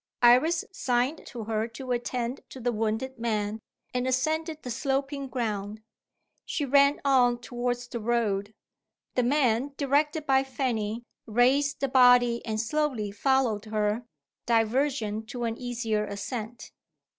[0.23, 3.59] Iris signed to her to attend to the wounded man,
[3.93, 5.83] and ascended the sloping ground.
[6.43, 8.51] She ran on towards the road.
[9.13, 14.03] The men, directed by Fanny, raised the body and slowly followed her,
[14.47, 16.71] diverging to an easier ascent.